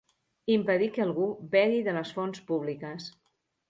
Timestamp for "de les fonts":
1.91-2.45